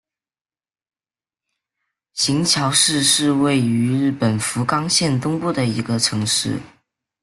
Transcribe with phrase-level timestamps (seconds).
[2.13, 6.59] 行桥市是位于日本福冈县东部的一个城市。